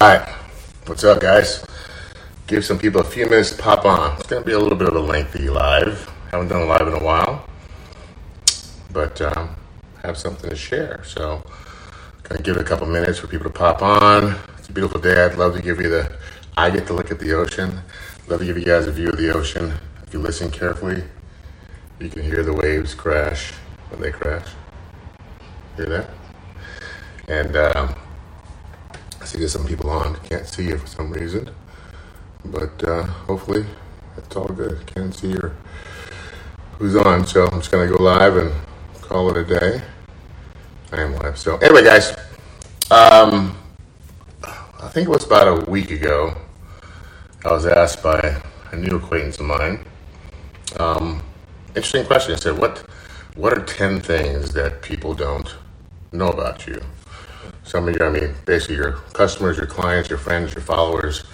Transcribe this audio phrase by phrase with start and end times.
[0.00, 0.26] right.
[0.86, 1.62] What's up, guys?
[2.46, 4.16] Give some people a few minutes to pop on.
[4.16, 6.10] It's going to be a little bit of a lengthy live.
[6.30, 7.46] Haven't done a live in a while,
[8.94, 9.54] but um,
[10.02, 11.04] have something to share.
[11.04, 11.44] So,
[12.22, 14.36] going to give it a couple minutes for people to pop on.
[14.56, 15.22] It's a beautiful day.
[15.22, 16.10] I'd love to give you the.
[16.56, 17.80] I get to look at the ocean.
[18.26, 19.74] Love to give you guys a view of the ocean.
[20.06, 21.04] If you listen carefully,
[21.98, 23.52] you can hear the waves crash
[23.90, 24.48] when they crash.
[25.76, 26.10] Hear that?
[27.28, 27.94] And um,
[29.30, 30.16] see there's some people on.
[30.28, 31.50] Can't see you for some reason.
[32.44, 33.64] But uh, hopefully
[34.16, 34.84] it's all good.
[34.86, 35.54] Can't see your
[36.78, 37.26] who's on.
[37.26, 38.52] So I'm just going to go live and
[39.02, 39.82] call it a day.
[40.90, 41.38] I am live.
[41.38, 42.10] So anyway, guys,
[42.90, 43.56] um,
[44.42, 46.36] I think it was about a week ago,
[47.44, 49.84] I was asked by a new acquaintance of mine.
[50.78, 51.22] Um,
[51.68, 52.34] interesting question.
[52.34, 52.78] I said, "What,
[53.36, 55.54] what are ten things that people don't
[56.10, 56.82] know about you?"
[57.64, 61.24] Some of your, I mean, basically your customers, your clients, your friends, your followers,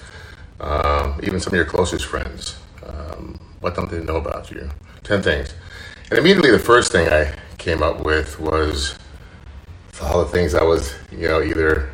[0.61, 2.59] um, even some of your closest friends.
[2.85, 4.69] Um, what don't they know about you?
[5.03, 5.55] Ten things.
[6.11, 8.99] And immediately, the first thing I came up with was
[10.01, 11.91] all the things I was, you know, either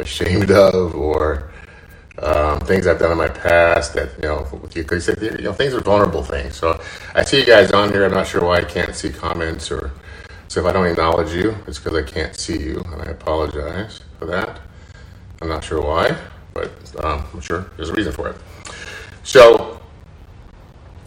[0.00, 1.52] ashamed of or
[2.18, 5.74] um, things I've done in my past that, you know, you, because you know, things
[5.74, 6.56] are vulnerable things.
[6.56, 6.80] So
[7.14, 8.04] I see you guys on here.
[8.04, 9.92] I'm not sure why I can't see comments or
[10.52, 14.00] so if I don't acknowledge you, it's because I can't see you, and I apologize
[14.18, 14.60] for that.
[15.40, 16.14] I'm not sure why,
[16.52, 16.70] but
[17.02, 18.36] um, I'm sure there's a reason for it.
[19.24, 19.80] So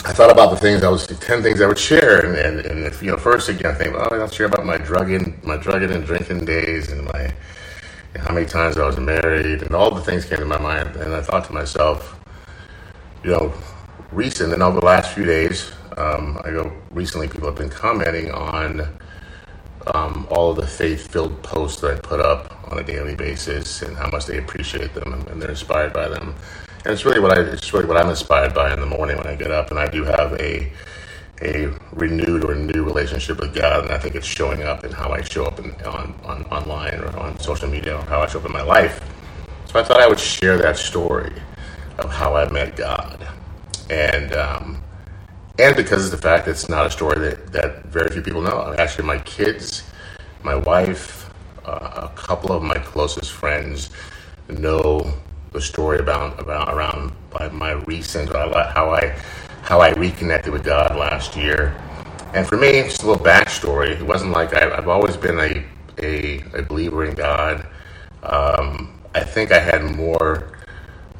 [0.03, 2.85] I thought about the things I was, ten things I would share, and, and, and
[2.87, 5.91] if you know, first again, I think, oh, I'll share about my drugging, my drugging
[5.91, 7.31] and drinking days, and my
[8.15, 11.13] how many times I was married, and all the things came to my mind, and
[11.13, 12.19] I thought to myself,
[13.23, 13.53] you know,
[14.11, 18.31] recent and over the last few days, um, I go recently, people have been commenting
[18.31, 18.97] on
[19.93, 23.95] um, all of the faith-filled posts that I put up on a daily basis, and
[23.95, 26.33] how much they appreciate them and, and they're inspired by them.
[26.83, 29.27] And it's really what I it's really what I'm inspired by in the morning when
[29.27, 30.71] I get up, and I do have a
[31.41, 35.09] a renewed or new relationship with God, and I think it's showing up in how
[35.11, 38.39] I show up in, on, on online or on social media, or how I show
[38.39, 39.03] up in my life.
[39.65, 41.33] So I thought I would share that story
[41.97, 43.27] of how I met God,
[43.89, 44.74] and um,
[45.57, 48.75] and because of the fact it's not a story that, that very few people know.
[48.77, 49.83] Actually, my kids,
[50.43, 51.33] my wife,
[51.65, 53.89] uh, a couple of my closest friends
[54.49, 55.13] know
[55.53, 57.11] the story about about around
[57.53, 59.17] my recent how I
[59.61, 61.75] how I reconnected with God last year.
[62.33, 63.91] And for me, just a little backstory.
[63.91, 65.65] It wasn't like I, have always been a,
[66.03, 67.65] a, a believer in God.
[68.23, 70.51] Um, I think I had more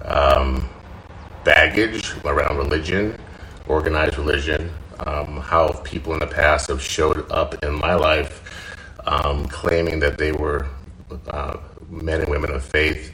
[0.04, 0.68] um,
[1.46, 3.18] baggage around religion
[3.68, 8.42] organized religion, um, how people in the past have showed up in my life
[9.06, 10.68] um, claiming that they were
[11.28, 11.58] uh,
[11.90, 13.14] men and women of faith.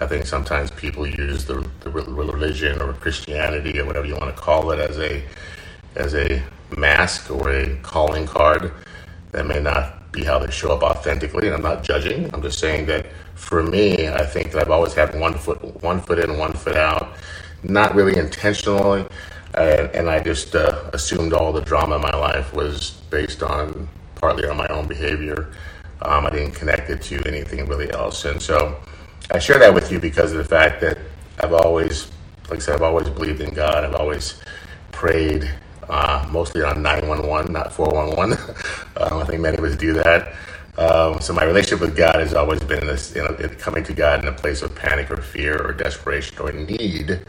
[0.00, 4.40] I think sometimes people use the, the religion or Christianity or whatever you want to
[4.40, 5.22] call it as a
[5.96, 6.42] as a
[6.76, 8.72] mask or a calling card
[9.32, 11.48] that may not be how they show up authentically.
[11.48, 12.32] And I'm not judging.
[12.32, 16.00] I'm just saying that for me, I think that I've always had one foot one
[16.00, 17.14] foot in, one foot out.
[17.62, 19.06] Not really intentionally,
[19.62, 23.88] and, and I just uh, assumed all the drama in my life was based on
[24.14, 25.52] partly on my own behavior.
[26.02, 28.76] Um, I didn't connect it to anything really else, and so
[29.32, 30.98] I share that with you because of the fact that
[31.38, 32.10] I've always,
[32.48, 33.84] like I said, I've always believed in God.
[33.84, 34.40] I've always
[34.92, 35.50] prayed,
[35.88, 38.32] uh, mostly on 911, not 411.
[38.96, 40.34] um, I think many of us do that.
[40.78, 44.22] Um, so my relationship with God has always been this, you know, coming to God
[44.22, 47.20] in a place of panic or fear or desperation or need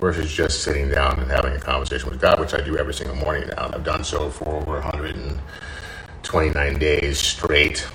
[0.00, 3.16] versus just sitting down and having a conversation with God, which I do every single
[3.16, 3.66] morning now.
[3.66, 7.86] And I've done so for over 129 days straight,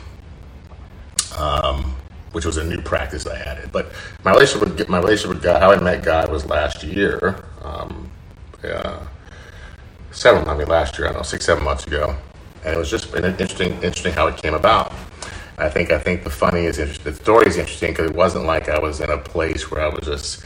[1.38, 1.96] um,
[2.34, 3.72] which was a new practice I added.
[3.72, 3.92] But
[4.24, 7.44] my relationship with my relationship with God, how I met God, was last year.
[7.62, 8.10] Um,
[8.64, 9.00] uh,
[10.12, 12.16] seven, I mean, last year, I don't know, six, seven months ago,
[12.64, 14.94] and it was just interesting, interesting how it came about.
[15.58, 17.14] I think I think the funny is interesting.
[17.14, 19.90] The story is interesting because it wasn't like I was in a place where I
[19.90, 20.44] was just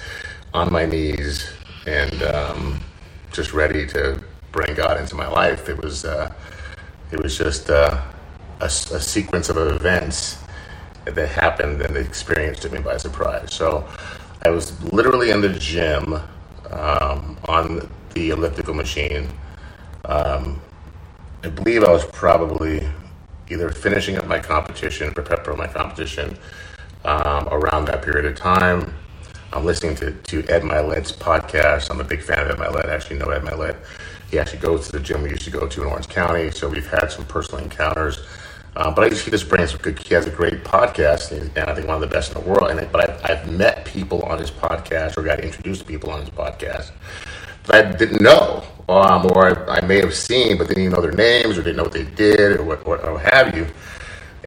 [0.58, 1.52] on my knees
[1.86, 2.80] and um,
[3.32, 4.20] just ready to
[4.52, 5.70] bring God into my life.
[5.70, 6.34] It was uh,
[7.12, 8.02] it was just uh,
[8.60, 10.40] a, a, sequence of events
[11.06, 13.54] that happened and experienced took me by surprise.
[13.54, 13.88] So
[14.46, 16.16] I was literally in the gym
[16.72, 19.30] um, on the elliptical machine.
[20.06, 20.60] Um,
[21.44, 22.90] I believe I was probably
[23.50, 26.36] either finishing up my competition, prepare for my competition
[27.06, 28.92] um, around that period of time
[29.58, 31.90] I'm listening to, to Ed Mylett's podcast.
[31.90, 32.86] I'm a big fan of Ed Mylett.
[32.86, 33.76] I actually know Ed Mylett.
[34.30, 36.70] He actually goes to the gym we used to go to in Orange County, so
[36.70, 38.20] we've had some personal encounters.
[38.76, 39.98] Uh, but I just, he just brings some good.
[39.98, 42.70] He has a great podcast, and, I think one of the best in the world.
[42.70, 46.20] And but I've, I've met people on his podcast, or got introduced to people on
[46.22, 46.92] his podcast
[47.64, 51.02] that I didn't know, um, or I, I, may have seen, but didn't even know
[51.02, 53.66] their names, or didn't know what they did, or what, have you.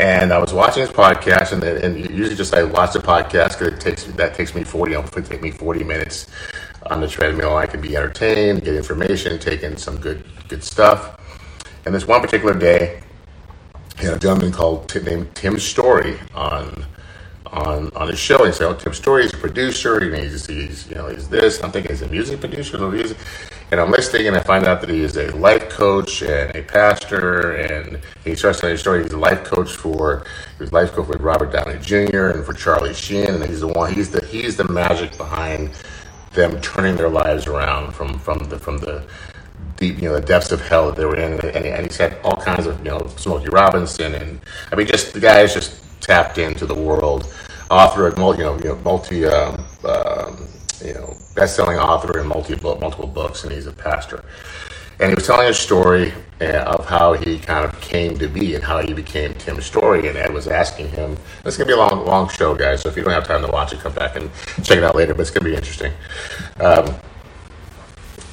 [0.00, 3.74] And I was watching his podcast, and, and usually just I watch the podcast because
[3.74, 4.96] it takes that takes me forty.
[4.96, 6.26] Will take me forty minutes
[6.90, 7.54] on the treadmill.
[7.54, 11.20] I can be entertained, get information, take in some good good stuff.
[11.84, 13.02] And this one particular day,
[13.98, 16.86] he had a gentleman called named Tim Storey on
[17.48, 18.46] on on his show.
[18.46, 20.00] He said, "Oh, Tim Storey is a producer.
[20.00, 22.78] He's, he's you know he's this." I'm thinking he's a music producer.
[22.78, 23.18] No music.
[23.70, 26.62] And I'm listening, and I find out that he is a life coach and a
[26.62, 27.52] pastor.
[27.52, 29.04] And he starts telling his story.
[29.04, 30.24] He's a life coach for
[30.58, 32.28] he was life coach with Robert Downey Jr.
[32.28, 33.26] and for Charlie Sheen.
[33.26, 33.92] And he's the one.
[33.92, 35.70] He's the he's the magic behind
[36.32, 39.04] them turning their lives around from from the from the
[39.76, 41.32] deep, you know, the depths of hell that they were in.
[41.32, 44.40] And, and, he said all kinds of, you know, Smokey Robinson, and
[44.70, 47.32] I mean, just the guy is just tapped into the world.
[47.70, 50.48] Author of multi, you know, you know multi, um, um,
[50.84, 54.24] you know, best-selling author in multi multiple books, and he's a pastor.
[55.00, 56.12] And he was telling a story
[56.42, 60.08] uh, of how he kind of came to be and how he became Tim Storey.
[60.08, 61.16] And Ed was asking him.
[61.42, 62.82] This is gonna be a long, long show, guys.
[62.82, 64.30] So if you don't have time to watch it, come back and
[64.62, 65.14] check it out later.
[65.14, 65.92] But it's gonna be interesting.
[66.60, 66.94] Um,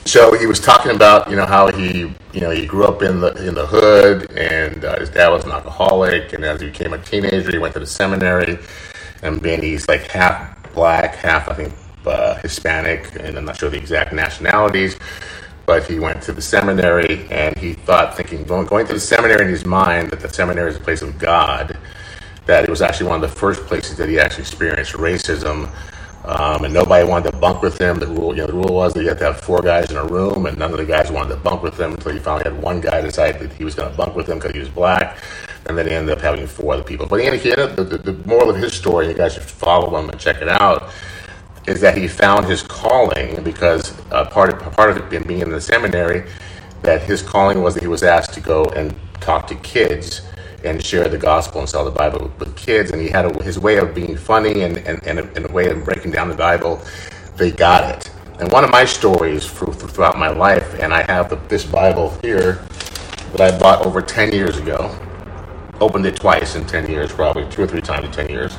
[0.07, 3.19] so he was talking about you know how he you know he grew up in
[3.19, 6.93] the in the hood and uh, his dad was an alcoholic and as he became
[6.93, 8.57] a teenager he went to the seminary
[9.21, 11.73] and then he's like half black half I think
[12.47, 14.97] Hispanic and I'm not sure the exact nationalities
[15.65, 19.51] but he went to the seminary and he thought thinking going to the seminary in
[19.51, 21.77] his mind that the seminary is a place of God
[22.45, 25.69] that it was actually one of the first places that he actually experienced racism
[26.27, 27.99] um, and nobody wanted to bunk with him.
[27.99, 29.95] The rule, you know, the rule was that you had to have four guys in
[29.95, 32.43] a room, and none of the guys wanted to bunk with him until he finally
[32.43, 34.67] had one guy decide that he was going to bunk with him because he was
[34.67, 35.17] black,
[35.67, 37.07] and then he ended up having four other people.
[37.07, 40.09] But he ended, the, the, the moral of his story, you guys should follow him
[40.09, 40.91] and check it out,
[41.67, 45.51] is that he found his calling because uh, part of part of it being in
[45.51, 46.23] the seminary,
[46.81, 50.21] that his calling was that he was asked to go and talk to kids
[50.63, 52.91] and share the gospel and sell the Bible with kids.
[52.91, 55.53] And he had a, his way of being funny and, and, and, a, and a
[55.53, 56.81] way of breaking down the Bible.
[57.35, 58.11] They got it.
[58.39, 61.65] And one of my stories for, for, throughout my life, and I have the, this
[61.65, 62.65] Bible here
[63.33, 64.95] that I bought over 10 years ago.
[65.79, 68.55] Opened it twice in 10 years, probably two or three times in 10 years.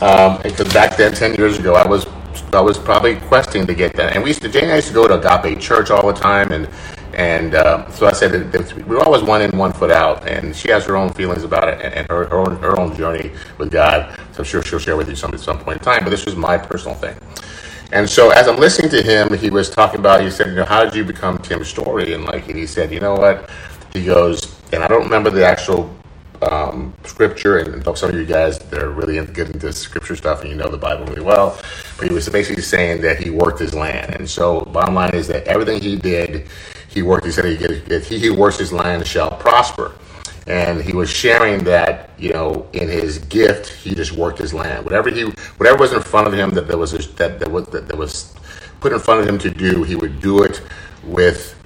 [0.00, 2.06] Um, because back then, 10 years ago, I was
[2.52, 4.14] I was probably questing to get that.
[4.14, 6.18] And we used to, Jane and I used to go to Agape Church all the
[6.18, 6.68] time, and
[7.14, 10.28] and uh, so I said that we're always one in, one foot out.
[10.28, 12.96] And she has her own feelings about it and, and her, her, own, her own
[12.96, 14.16] journey with God.
[14.32, 16.04] So I'm sure she'll share with you some at some point in time.
[16.04, 17.16] But this was my personal thing.
[17.92, 20.64] And so as I'm listening to him, he was talking about, he said, you know,
[20.64, 22.14] how did you become Tim Storey?
[22.14, 23.50] And like, and he said, you know what?
[23.92, 25.92] He goes, and I don't remember the actual
[26.42, 30.40] um, scripture, and some of you guys that are really into, good into scripture stuff
[30.40, 31.58] and you know the Bible really well.
[31.98, 35.28] But he was basically saying that he worked his land, and so bottom line is
[35.28, 36.48] that everything he did,
[36.88, 37.26] he worked.
[37.26, 39.94] He said he, if he who works his land shall prosper.
[40.46, 44.84] And he was sharing that, you know, in his gift, he just worked his land.
[44.84, 45.24] Whatever he,
[45.58, 48.34] whatever was in front of him that there was that that was that, that was
[48.80, 50.60] put in front of him to do, he would do it
[51.04, 51.59] with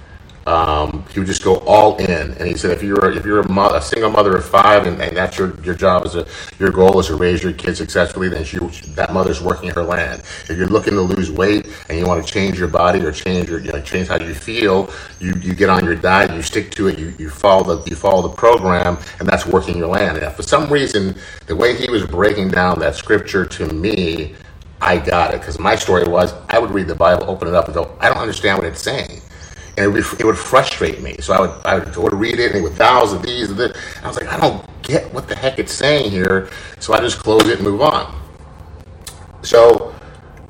[0.45, 2.31] um, he would just go all in.
[2.33, 5.01] And he said, if you're if you're a, mother, a single mother of five, and,
[5.01, 6.27] and that's your your job is a
[6.59, 8.59] your goal is to raise your kids successfully, then she,
[8.93, 10.21] that mother's working her land.
[10.47, 13.49] If you're looking to lose weight and you want to change your body or change
[13.49, 16.71] your you know, change how you feel, you, you get on your diet, you stick
[16.71, 20.17] to it, you, you follow the you follow the program, and that's working your land.
[20.17, 21.15] And for some reason,
[21.47, 24.35] the way he was breaking down that scripture to me.
[24.81, 27.65] I got it because my story was I would read the Bible, open it up,
[27.65, 29.21] and go, I don't understand what it's saying
[29.77, 31.15] and it would, it would frustrate me.
[31.19, 33.49] So I would I would go to read it, and it would thousands of these
[33.49, 33.77] and this.
[34.03, 36.49] I was like, I don't get what the heck it's saying here.
[36.79, 38.21] So I just close it and move on.
[39.41, 39.93] So,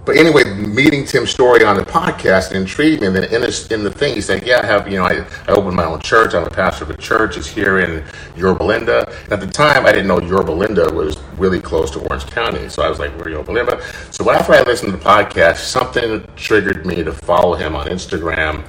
[0.05, 3.07] but anyway, meeting Tim Storey on the podcast intrigued me.
[3.07, 5.25] And then in, this, in the thing, he said, "Yeah, I have you know I,
[5.47, 6.35] I opened my own church.
[6.35, 7.35] I'm a pastor of a church.
[7.35, 8.03] It's here in
[8.37, 11.99] Yorba Linda." And at the time, I didn't know Yorba Linda was really close to
[12.07, 12.69] Orange County.
[12.69, 16.25] So I was like, "Where Yorba Linda?" So after I listened to the podcast, something
[16.35, 18.63] triggered me to follow him on Instagram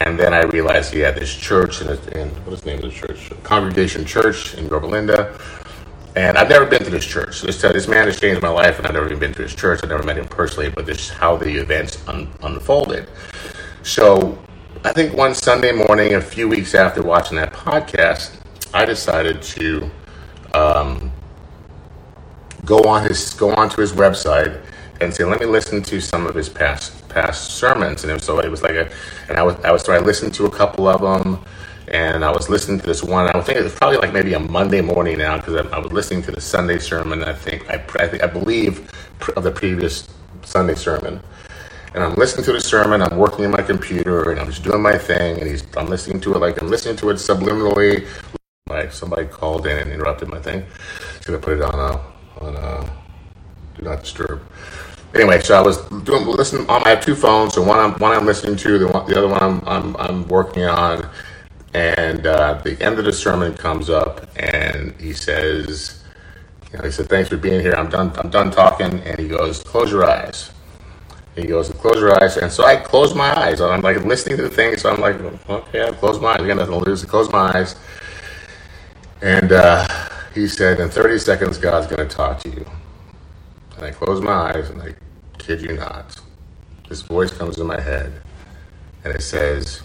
[0.00, 2.90] and then I realized he had this church in what is the name of the
[2.90, 3.30] church?
[3.42, 5.38] Congregation Church in Yorba Linda.
[6.16, 7.42] And I've never been to this church.
[7.42, 9.54] This, uh, this man has changed my life, and I've never even been to his
[9.54, 9.80] church.
[9.82, 13.08] I've never met him personally, but this is how the events un- unfolded.
[13.82, 14.36] So
[14.84, 18.36] I think one Sunday morning, a few weeks after watching that podcast,
[18.72, 19.90] I decided to
[20.54, 21.12] um,
[22.64, 24.60] go on his go onto his website
[25.00, 28.04] and say, let me listen to some of his past past sermons.
[28.04, 28.90] And so it was like a,
[29.30, 31.42] and I was I was I listened to a couple of them,
[31.88, 33.28] and I was listening to this one.
[33.28, 35.92] I thinking it was probably like maybe a Monday morning now because I, I, was
[35.92, 37.22] listening to the Sunday sermon.
[37.22, 38.90] I think I, I, think, I believe
[39.36, 40.08] of the previous
[40.42, 41.20] Sunday sermon,
[41.94, 43.02] and I'm listening to the sermon.
[43.02, 46.20] I'm working in my computer and I'm just doing my thing, and he's I'm listening
[46.22, 48.08] to it like I'm listening to it subliminally.
[48.68, 50.64] Like somebody called in and interrupted my thing.
[51.20, 52.90] So I put it on a on a
[53.76, 54.42] do not disturb.
[55.14, 56.68] Anyway, so I was doing listening.
[56.68, 59.28] I have two phones, so one I'm one I'm listening to, the one, the other
[59.28, 61.08] one I'm I'm, I'm working on
[61.74, 66.02] and uh, the end of the sermon comes up, and he says,
[66.72, 67.74] you know, he said, "Thanks for being here.
[67.74, 68.12] I'm done.
[68.16, 70.50] I'm done talking." And he goes, "Close your eyes."
[71.36, 73.60] He goes, "Close your eyes." And so I close my eyes.
[73.60, 76.40] I'm like listening to the thing, so I'm like, "Okay, I close my eyes.
[76.40, 77.04] I got nothing to lose.
[77.04, 77.76] I close my eyes."
[79.22, 79.86] And uh,
[80.34, 82.66] he said, "In 30 seconds, God's going to talk to you."
[83.80, 84.94] And I close my eyes, and I
[85.38, 86.20] kid you not,
[86.86, 88.12] this voice comes in my head,
[89.04, 89.80] and it says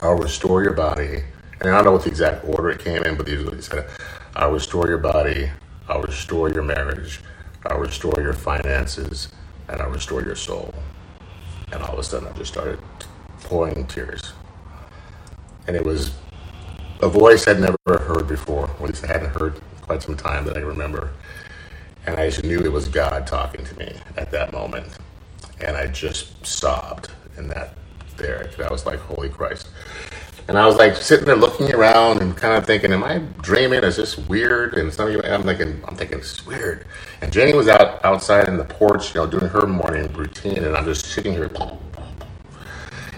[0.00, 1.24] I'll restore your body.
[1.60, 3.54] And I don't know what the exact order it came in, but these are what
[3.54, 3.88] he said.
[4.36, 5.50] I'll restore your body.
[5.88, 7.20] I'll restore your marriage.
[7.66, 9.28] I'll restore your finances.
[9.68, 10.72] And I'll restore your soul.
[11.72, 12.78] And all of a sudden, I just started
[13.40, 14.32] pouring tears.
[15.66, 16.12] And it was
[17.00, 20.44] a voice I'd never heard before, or at least I hadn't heard quite some time
[20.44, 21.10] that I remember.
[22.06, 24.86] And I just knew it was God talking to me at that moment.
[25.60, 27.74] And I just sobbed in that
[28.16, 28.50] there.
[28.64, 29.68] I was like, holy Christ.
[30.46, 33.82] And I was like sitting there looking around and kind of thinking, am I dreaming?
[33.82, 34.74] Is this weird?
[34.74, 36.86] And some of you, I'm thinking, I'm thinking it's weird.
[37.22, 40.76] And Jenny was out outside in the porch, you know, doing her morning routine, and
[40.76, 41.50] I'm just sitting here.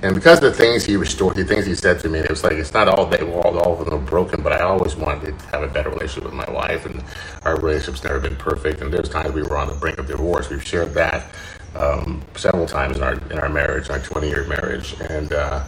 [0.03, 2.55] And because the things he restored, the things he said to me, it was like
[2.55, 5.47] it's not all they all, all of them are broken, but I always wanted to
[5.47, 7.03] have a better relationship with my wife, and
[7.45, 8.83] our relationship's never been perfect.
[8.83, 10.51] And there's times we were on the brink of divorce.
[10.51, 11.27] We've shared that
[11.75, 15.65] um, several times in our in our marriage, our 20 year marriage, and uh,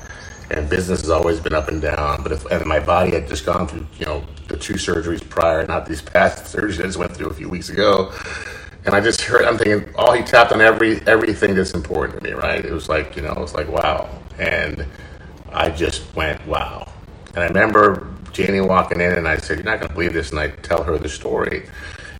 [0.50, 2.22] and business has always been up and down.
[2.22, 5.66] But if and my body had just gone through, you know, the two surgeries prior,
[5.66, 8.12] not these past surgeries I just went through a few weeks ago.
[8.84, 12.24] And I just heard, I'm thinking, oh, he tapped on every everything that's important to
[12.24, 12.64] me, right?
[12.64, 14.08] It was like, you know, it was like, wow.
[14.38, 14.86] And
[15.52, 16.90] I just went, wow.
[17.34, 20.30] And I remember Janie walking in, and I said, you're not going to believe this.
[20.30, 21.68] And I tell her the story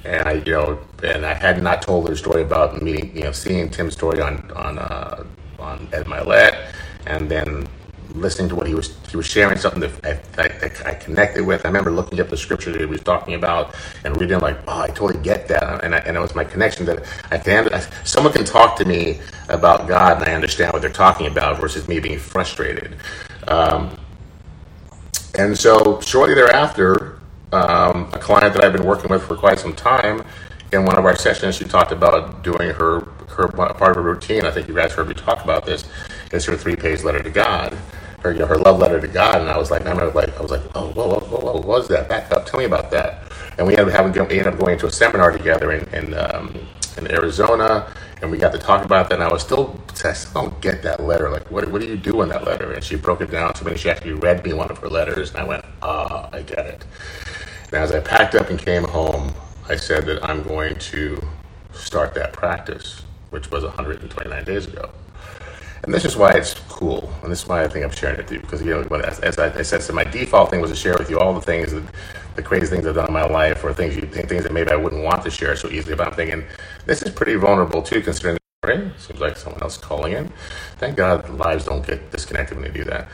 [0.05, 3.33] and I, you know, and I had not told her story about meeting, you know,
[3.33, 5.25] seeing Tim Storey on on uh,
[5.59, 6.73] on Ed Mylett,
[7.07, 7.69] and then
[8.15, 11.65] listening to what he was he was sharing something that I, I, I, connected with.
[11.65, 13.75] I remember looking up the scripture that he was talking about
[14.05, 16.87] and reading like, oh, I totally get that, and I, and it was my connection
[16.87, 20.83] that I can I, someone can talk to me about God and I understand what
[20.83, 22.97] they're talking about versus me being frustrated.
[23.47, 23.99] Um,
[25.39, 27.21] and so shortly thereafter,
[27.53, 30.25] um, a client that I've been working with for quite some time.
[30.73, 34.45] In one of our sessions, she talked about doing her her part of her routine.
[34.45, 35.85] I think you guys heard me talk about this.
[36.33, 37.77] It's her three page letter to God,
[38.21, 39.41] her you know, her love letter to God.
[39.41, 41.65] And I was like, I remember like I was like, oh, whoa, whoa, whoa, what
[41.67, 42.09] was that?
[42.09, 43.25] Back up, tell me about that.
[43.59, 46.15] And we ended up having we ended up going to a seminar together in in,
[46.15, 46.55] um,
[46.97, 49.17] in Arizona and we got to talk about that.
[49.17, 51.31] And I was still, I still don't get that letter.
[51.31, 52.73] Like, what, what do you do in that letter?
[52.73, 53.77] And she broke it down to me.
[53.77, 56.85] She actually read me one of her letters, and I went, ah, I get it.
[57.67, 59.33] And as I packed up and came home,
[59.69, 61.21] I said that I'm going to
[61.73, 64.91] start that practice, which was 129 days ago.
[65.85, 68.25] And this is why it's cool, and this is why I think I'm sharing it
[68.25, 70.71] with you because you know, as, as I, I, said, so my default thing was
[70.71, 71.83] to share with you all the things that,
[72.35, 74.77] the crazy things I've done in my life, or things you things that maybe I
[74.77, 75.95] wouldn't want to share so easily.
[75.95, 76.45] But I'm thinking
[76.87, 78.39] this is pretty vulnerable too, considering.
[78.65, 78.91] Right?
[78.99, 80.33] Seems like someone else calling in.
[80.79, 83.09] Thank God lives don't get disconnected when they do that.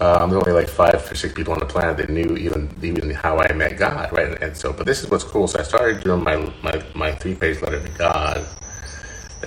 [0.00, 3.10] Um, there's only like five or six people on the planet that knew even even
[3.10, 4.28] how I met God, right?
[4.28, 5.48] And, and so, but this is what's cool.
[5.48, 8.46] So I started doing my my, my three page letter to God.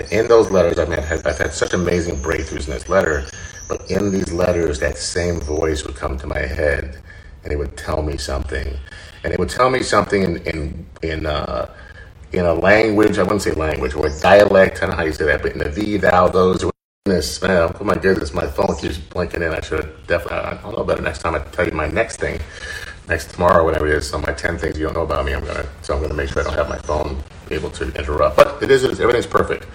[0.10, 3.26] In those letters, I mean, I've had such amazing breakthroughs in this letter.
[3.68, 7.02] But in these letters, that same voice would come to my head,
[7.44, 8.68] and it would tell me something,
[9.24, 11.74] and it would tell me something in in in uh,
[12.34, 13.18] in a language.
[13.18, 14.78] I wouldn't say language or a dialect.
[14.78, 16.66] I don't know how you say that, but in the thee, thou, those
[17.06, 17.74] goodness, man.
[17.80, 19.54] Oh my goodness, my phone keeps blinking in.
[19.54, 22.42] I should definitely, I'll know better next time I tell you my next thing,
[23.08, 24.10] next tomorrow, whatever it is.
[24.10, 26.30] So my 10 things you don't know about me, I'm to, so I'm to make
[26.30, 28.38] sure I don't have my phone able to interrupt.
[28.38, 29.66] But it is, everything's perfect.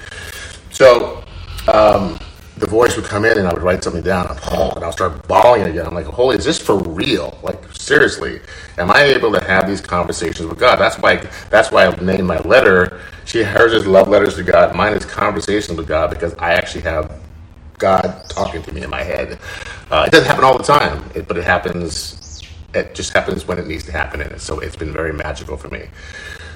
[0.70, 1.24] So,
[1.72, 2.18] um,
[2.56, 4.38] the voice would come in and I would write something down and
[4.84, 5.86] I'll start bawling again.
[5.86, 7.38] I'm like, holy, is this for real?
[7.42, 8.40] Like, seriously,
[8.78, 10.76] am I able to have these conversations with God?
[10.76, 11.16] That's why,
[11.50, 13.00] that's why I named my letter.
[13.26, 14.74] She, hers is love letters to God.
[14.74, 17.20] Mine is conversations with God because I actually have
[17.78, 19.38] God talking to me in my head.
[19.90, 22.42] Uh, it doesn't happen all the time, it, but it happens.
[22.74, 25.68] It just happens when it needs to happen, and so it's been very magical for
[25.68, 25.88] me.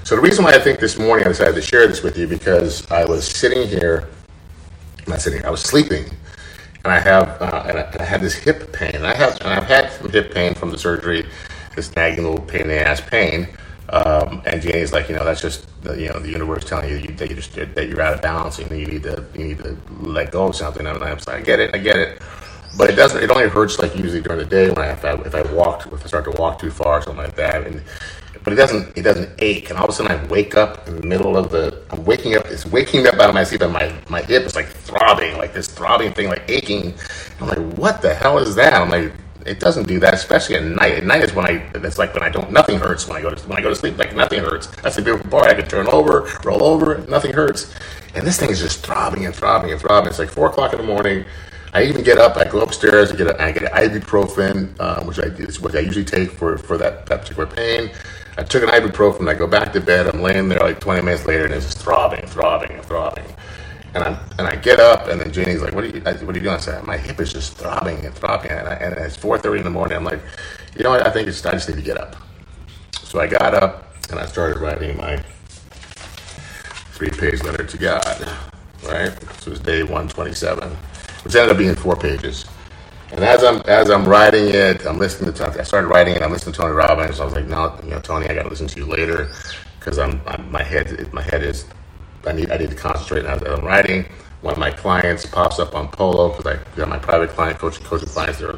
[0.03, 2.27] So the reason why I think this morning I decided to share this with you
[2.27, 4.09] because I was sitting here
[5.07, 5.45] not sitting.
[5.45, 6.05] I was sleeping,
[6.83, 8.95] and I have uh, and I, I, had this hip pain.
[8.95, 11.27] And I have and I've had some hip pain from the surgery,
[11.75, 13.47] this nagging little pain in the ass pain.
[13.89, 17.29] Um, and Janie's like, you know, that's just you know the universe telling you that
[17.29, 20.31] you just that you're out of balance and you need to you need to let
[20.31, 20.85] go of something.
[20.85, 22.21] And I'm like, I get it, I get it,
[22.77, 23.21] but it doesn't.
[23.21, 25.85] It only hurts like usually during the day when I if I, if I walk
[25.87, 27.67] if I start to walk too far or something like that.
[27.67, 27.83] And
[28.43, 29.69] but it doesn't it doesn't ache.
[29.69, 32.35] And all of a sudden I wake up in the middle of the I'm waking
[32.35, 32.45] up.
[32.47, 35.53] It's waking up out of my sleep, and my my hip is like throbbing, like
[35.53, 36.93] this throbbing thing, like aching.
[37.39, 38.73] I'm like, what the hell is that?
[38.73, 39.13] I'm like
[39.45, 40.93] it doesn't do that, especially at night.
[40.93, 43.31] At night is when I, it's like when I don't, nothing hurts when I go
[43.31, 44.67] to, when I go to sleep, like nothing hurts.
[44.81, 45.45] That's the beautiful part.
[45.47, 47.73] I can turn over, roll over, nothing hurts.
[48.13, 50.09] And this thing is just throbbing and throbbing and throbbing.
[50.09, 51.25] It's like four o'clock in the morning.
[51.73, 55.19] I even get up, I go upstairs, I get, a, I get ibuprofen, uh, which
[55.19, 57.91] I which I usually take for, for that, that particular pain.
[58.41, 61.27] I took an ibuprofen, I go back to bed, I'm laying there like 20 minutes
[61.27, 63.23] later, and it's just throbbing, throbbing, throbbing.
[63.93, 66.01] And I and I get up, and then Janie's like, "What are you?
[66.01, 68.73] What are you doing?" I said, "My hip is just throbbing and throbbing." And, I,
[68.73, 69.95] and it's 4:30 in the morning.
[69.95, 70.21] I'm like,
[70.75, 71.05] "You know what?
[71.05, 72.15] I think it's I just need to get up."
[73.03, 75.23] So I got up and I started writing my
[76.93, 78.27] three-page letter to God.
[78.83, 79.13] Right?
[79.41, 80.67] So it was day 127,
[81.23, 82.45] which ended up being four pages.
[83.11, 85.45] And as I'm as I'm writing it, I'm listening to.
[85.59, 86.23] I started writing it.
[86.23, 87.19] I'm listening to Tony Robbins.
[87.19, 89.29] I was like, "No, you know, Tony, I got to listen to you later,"
[89.79, 91.65] because I'm, I'm my head my head is
[92.25, 94.05] I need I need to concentrate as I'm writing.
[94.41, 97.85] One of my clients pops up on Polo because I got my private client coaching
[97.85, 98.39] coaching clients.
[98.39, 98.57] They're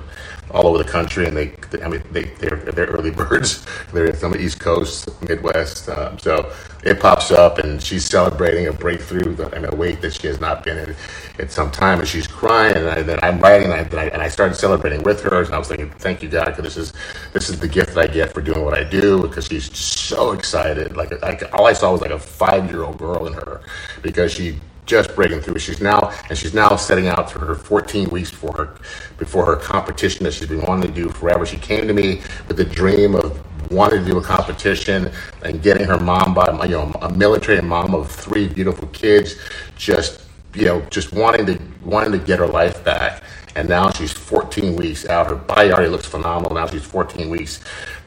[0.51, 3.65] all over the country, and they, they I mean they they're, they're early birds.
[3.91, 5.89] They're on the East Coast, Midwest.
[5.89, 6.51] Um, so
[6.85, 10.63] it pops up, and she's celebrating a breakthrough and a weight that she has not
[10.63, 10.95] been in
[11.39, 12.77] at some time, and she's crying.
[12.77, 15.41] And I, then I'm writing, and I, and I started celebrating with her.
[15.43, 16.93] And I was thinking, thank you God, because this is
[17.33, 19.21] this is the gift that I get for doing what I do.
[19.21, 20.95] Because she's so excited.
[20.95, 23.61] Like, like all I saw was like a five year old girl in her,
[24.01, 25.59] because she just breaking through.
[25.59, 28.75] She's now and she's now setting out for her 14 weeks before her
[29.17, 31.45] before her competition that she's been wanting to do forever.
[31.45, 35.11] She came to me with the dream of wanting to do a competition
[35.43, 39.35] and getting her mom by you know a military mom of three beautiful kids,
[39.77, 40.21] just
[40.53, 43.23] you know just wanting to wanting to get her life back.
[43.55, 45.27] And now she's 14 weeks out.
[45.27, 46.55] Her body already looks phenomenal.
[46.55, 47.59] Now she's 14 weeks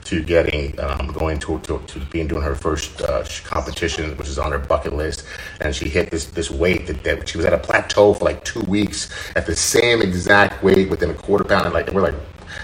[0.07, 4.39] to getting um, going to, to, to being doing her first uh, competition, which is
[4.39, 5.25] on her bucket list,
[5.61, 8.45] and she hit this this weight that, that she was at a plateau for like
[8.45, 11.67] two weeks at the same exact weight within a quarter pound.
[11.67, 12.15] And like and we're like,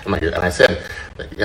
[0.06, 0.84] I'm like, and I said,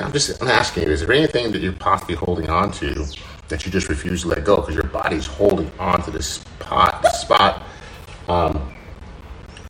[0.00, 3.04] I'm just I'm asking you, is there anything that you're possibly holding on to
[3.48, 7.02] that you just refuse to let go because your body's holding on to this spot,
[7.02, 7.64] this spot?
[8.28, 8.72] Um,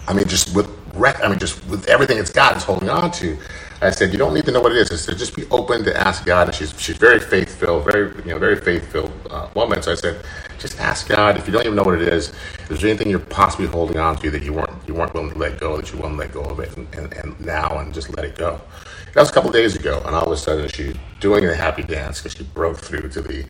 [0.06, 3.38] I mean, just with I mean, just with everything it's got, it's holding on to.
[3.80, 4.90] I said, you don't need to know what it is.
[4.90, 6.48] I said, just be open to ask God.
[6.48, 9.82] And she's she's very faith filled, very you know very faith filled uh, woman.
[9.82, 10.24] So I said,
[10.58, 11.36] just ask God.
[11.36, 14.16] If you don't even know what it is, if there's anything you're possibly holding on
[14.16, 16.42] to that you weren't you weren't willing to let go, that you to let go
[16.42, 18.60] of it, and, and, and now and just let it go.
[19.14, 21.82] That was a couple days ago, and all of a sudden she's doing the happy
[21.82, 23.44] dance because she broke through to the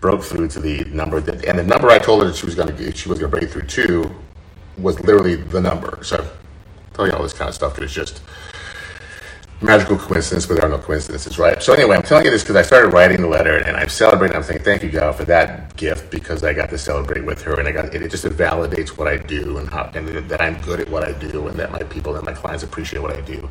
[0.00, 2.54] broke through to the number that, and the number I told her that she was
[2.54, 4.14] going to she was going to break through to
[4.78, 5.98] was literally the number.
[6.02, 6.26] So
[6.94, 8.22] tell you all this kind of stuff because it's just
[9.62, 11.62] magical coincidence, but there are no coincidences, right?
[11.62, 14.36] So anyway, I'm telling you this because I started writing the letter and I'm celebrating.
[14.36, 17.58] I'm saying thank you, God, for that gift because I got to celebrate with her,
[17.58, 18.10] and I got it.
[18.10, 21.46] Just validates what I do and how and that I'm good at what I do,
[21.48, 23.48] and that my people and my clients appreciate what I do.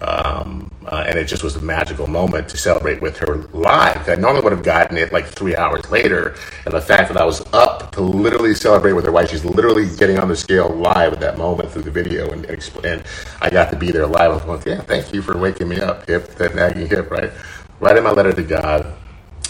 [0.00, 4.08] Um, uh, and it just was a magical moment to celebrate with her live.
[4.08, 7.24] I normally would have gotten it like three hours later, and the fact that I
[7.24, 11.12] was up to literally celebrate with her while she's literally getting on the scale live
[11.12, 13.04] at that moment through the video, and, and
[13.42, 14.42] I got to be there live.
[14.42, 17.30] I was yeah, thank you for waking me up, hip, that nagging hip, right?
[17.78, 18.86] Writing my letter to God,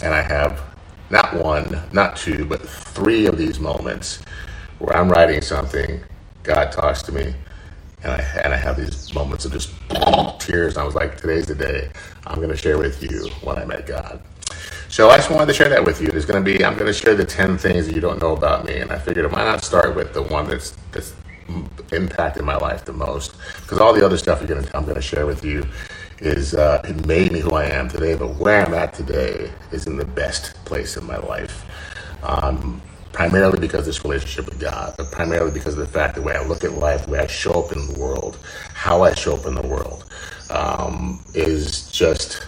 [0.03, 0.61] and I have
[1.09, 4.21] not one, not two, but three of these moments
[4.79, 6.01] where I'm writing something,
[6.43, 7.35] God talks to me,
[8.03, 9.71] and I and I have these moments of just
[10.39, 10.75] tears.
[10.75, 11.89] And I was like, today's the day
[12.25, 14.21] I'm going to share with you when I met God.
[14.89, 16.07] So I just wanted to share that with you.
[16.07, 18.35] There's going to be I'm going to share the ten things that you don't know
[18.35, 21.13] about me, and I figured why not start with the one that's that's
[21.91, 24.95] impacted my life the most because all the other stuff you're going to I'm going
[24.95, 25.65] to share with you
[26.19, 28.15] is uh, it made me who I am today.
[28.15, 31.65] But where I'm at today is in the best place in my life.
[32.23, 32.81] Um,
[33.11, 36.27] primarily because of this relationship with God, but primarily because of the fact that the
[36.27, 38.37] way I look at life, the way I show up in the world,
[38.73, 40.05] how I show up in the world,
[40.49, 42.45] um, is just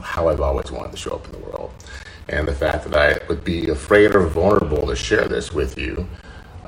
[0.00, 1.72] how I've always wanted to show up in the world.
[2.28, 6.06] And the fact that I would be afraid or vulnerable to share this with you,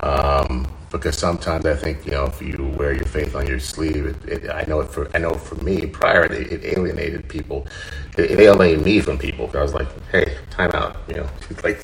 [0.01, 4.07] um, because sometimes I think you know if you wear your faith on your sleeve,
[4.07, 7.67] it, it, I know it for I know for me prior it, it alienated people,
[8.17, 9.47] it, alienated me from people.
[9.47, 11.29] because I was like, hey, time out, you know,
[11.65, 11.81] like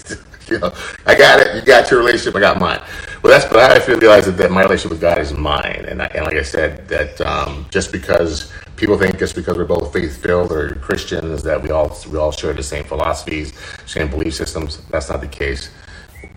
[0.51, 0.73] you know,
[1.07, 1.55] I got it.
[1.57, 2.37] You got your relationship.
[2.37, 2.81] I got mine.
[3.23, 6.03] Well, that's but I feel realize that, that my relationship with God is mine, and,
[6.03, 9.93] I, and like I said, that um, just because people think just because we're both
[9.93, 13.53] faith-filled or Christians that we all we all share the same philosophies,
[13.87, 14.79] same belief systems.
[14.91, 15.71] That's not the case.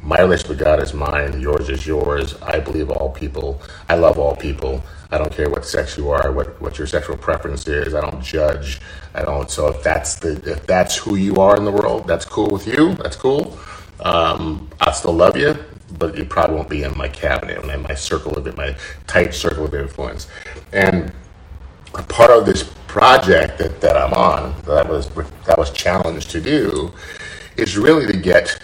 [0.01, 1.41] My relationship with God is mine.
[1.41, 2.35] Yours is yours.
[2.41, 3.61] I believe all people.
[3.89, 4.83] I love all people.
[5.11, 7.93] I don't care what sex you are, what, what your sexual preference is.
[7.95, 8.81] I don't judge.
[9.15, 9.49] I don't.
[9.49, 12.67] So if that's the if that's who you are in the world, that's cool with
[12.67, 12.95] you.
[12.95, 13.57] That's cool.
[14.01, 15.57] Um, I still love you,
[15.97, 18.75] but you probably won't be in my cabinet, in my circle of it, my
[19.07, 20.27] tight circle of influence.
[20.73, 21.11] And
[21.93, 25.09] a part of this project that, that I'm on, that I was
[25.45, 26.93] that was challenged to do,
[27.57, 28.59] is really to get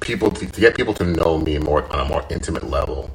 [0.00, 3.10] people to, to get people to know me more on a more intimate level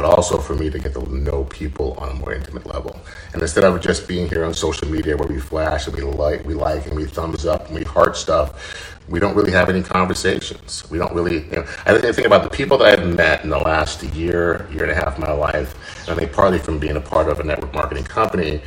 [0.00, 2.98] but also for me to get to know people on a more intimate level.
[3.34, 6.42] And instead of just being here on social media where we flash and we like,
[6.46, 9.82] we like, and we thumbs up and we heart stuff, we don't really have any
[9.82, 10.88] conversations.
[10.90, 13.58] We don't really, you know, I think about the people that I've met in the
[13.58, 15.74] last year, year and a half of my life,
[16.08, 18.62] and I think partly from being a part of a network marketing company,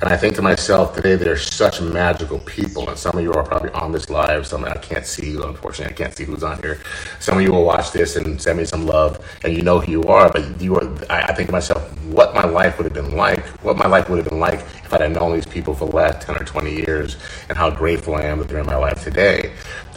[0.00, 2.86] and I think to myself, today they're such magical people.
[2.88, 4.46] And some of you are probably on this live.
[4.46, 5.94] Some I can't see you, unfortunately.
[5.94, 6.80] I can't see who's on here.
[7.18, 9.90] Some of you will watch this and send me some love, and you know who
[9.90, 10.30] you are.
[10.30, 10.86] But you are.
[11.08, 14.18] I, think to myself, what my life would have been like, what my life would
[14.18, 17.16] have been like if I'd known these people for the last 10 or 20 years,
[17.48, 19.52] and how grateful I am that they're in my life today.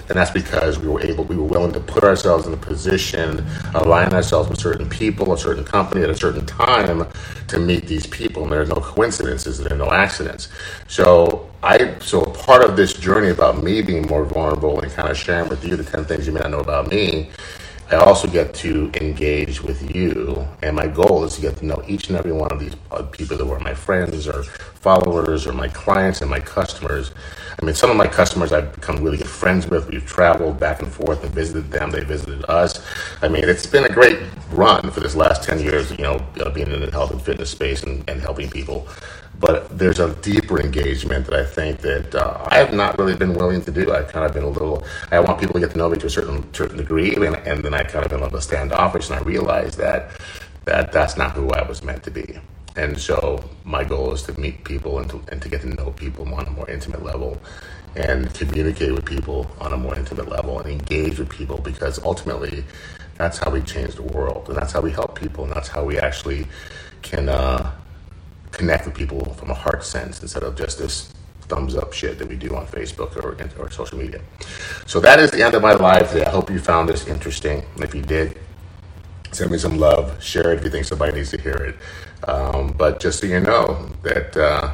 [0.09, 3.45] And that's because we were able, we were willing to put ourselves in a position,
[3.75, 7.07] align ourselves with certain people, a certain company at a certain time
[7.47, 8.43] to meet these people.
[8.43, 10.49] And there are no coincidences, there are no accidents.
[10.87, 15.17] So I, so part of this journey about me being more vulnerable and kind of
[15.17, 17.29] sharing with you the 10 things you may not know about me
[17.91, 21.81] I also get to engage with you, and my goal is to get to know
[21.87, 25.53] each and every one of these uh, people that were my friends or followers or
[25.53, 27.11] my clients and my customers.
[27.61, 29.89] I mean, some of my customers I've become really good friends with.
[29.89, 31.91] We've traveled back and forth and visited them.
[31.91, 32.85] They visited us.
[33.21, 34.19] I mean, it's been a great
[34.51, 37.49] run for this last 10 years, you know, uh, being in the health and fitness
[37.49, 38.87] space and, and helping people
[39.39, 43.33] but there's a deeper engagement that I think that uh, I have not really been
[43.33, 43.93] willing to do.
[43.93, 44.83] I've kind of been a little.
[45.11, 47.63] I want people to get to know me to a certain certain degree, and, and
[47.63, 50.11] then I kind of been a little standoffish, and I realized that
[50.65, 52.37] that that's not who I was meant to be.
[52.79, 55.91] And so my goal is to meet people and to, and to get to know
[55.91, 57.37] people on a more intimate level
[57.97, 62.63] and communicate with people on a more intimate level and engage with people because ultimately
[63.17, 65.83] that's how we change the world and that's how we help people and that's how
[65.83, 66.47] we actually
[67.01, 67.69] can uh,
[68.51, 71.11] connect with people from a heart sense instead of just this
[71.49, 74.21] thumbs up shit that we do on Facebook or, or social media.
[74.85, 76.23] So that is the end of my live today.
[76.23, 77.65] I hope you found this interesting.
[77.75, 78.39] And if you did,
[79.31, 80.23] send me some love.
[80.23, 81.75] Share it if you think somebody needs to hear it.
[82.27, 84.71] Um, but just so you know that uh,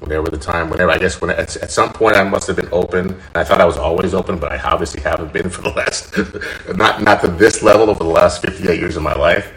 [0.00, 2.68] whenever the time, whenever I guess when at, at, some point I must have been
[2.72, 3.20] open.
[3.34, 6.16] I thought I was always open, but I obviously haven't been for the last
[6.76, 9.52] not not to this level over the last 58 years of my life.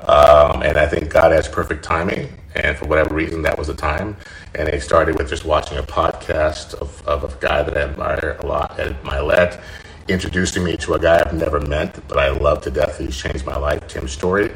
[0.00, 2.32] Um, and I think God has perfect timing.
[2.54, 4.16] And for whatever reason, that was the time.
[4.54, 8.36] And it started with just watching a podcast of, of a guy that I admire
[8.40, 9.60] a lot, Ed Mylett,
[10.08, 12.98] introducing me to a guy I've never met, but I love to death.
[12.98, 14.52] He's changed my life, Tim Storey.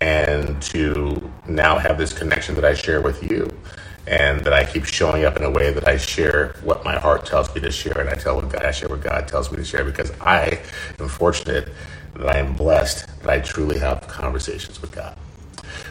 [0.00, 3.50] And to now have this connection that I share with you
[4.06, 7.26] and that I keep showing up in a way that I share what my heart
[7.26, 9.58] tells me to share, and I tell what God, I share what God tells me
[9.58, 10.60] to share because I
[10.98, 11.68] am fortunate
[12.14, 15.16] that I am blessed that I truly have conversations with God.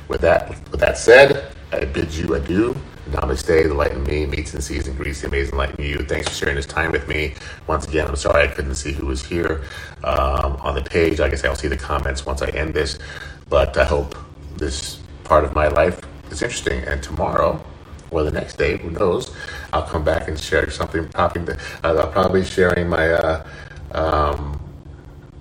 [0.08, 2.76] With that, with that said, I bid you adieu.
[3.12, 3.68] Namaste.
[3.68, 6.00] The light in me meets and sees and greets the amazing light in you.
[6.00, 7.36] Thanks for sharing this time with me.
[7.68, 9.64] Once again, I'm sorry I couldn't see who was here
[10.04, 11.20] um, on the page.
[11.20, 13.00] I guess I'll see the comments once I end this.
[13.50, 14.16] But I hope
[14.58, 16.00] this part of my life
[16.32, 16.84] is interesting.
[16.84, 17.64] And tomorrow,
[18.12, 19.36] or the next day, who knows,
[19.74, 21.08] I'll come back and share something.
[21.10, 23.48] Popping, uh, I'll probably sharing my uh,
[23.92, 24.60] um,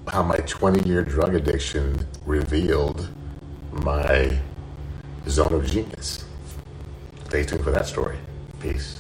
[0.09, 3.09] how my 20 year drug addiction revealed
[3.73, 4.39] my
[5.29, 6.25] zone of genius.
[7.27, 8.17] Stay tuned for that story.
[8.61, 8.97] Peace.